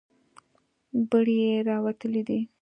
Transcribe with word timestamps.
بړۍ 1.09 1.37
یې 1.47 1.55
راوتلې 1.69 2.21
ده. 2.27 2.39